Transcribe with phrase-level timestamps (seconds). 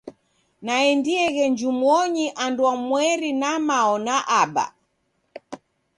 [0.65, 4.65] Naendieghe njumonyi andwamweri na mao na aba.